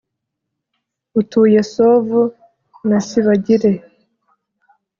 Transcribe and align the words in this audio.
utuye 1.19 1.59
sovu 1.71 2.21
na 2.87 2.97
sibagire. 3.07 3.71